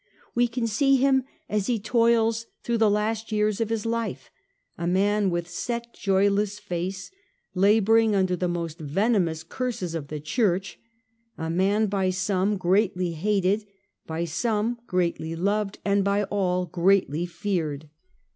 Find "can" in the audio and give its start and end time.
0.47-0.65